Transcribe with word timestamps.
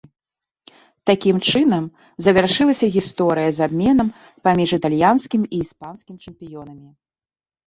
Такім 1.09 1.35
чынам, 1.51 1.83
завяршылася 2.27 2.89
гісторыя 2.95 3.49
з 3.59 3.67
абменам 3.67 4.07
паміж 4.49 4.69
італьянскім 4.79 5.41
і 5.53 5.61
іспанскім 5.63 6.15
чэмпіёнамі. 6.27 6.89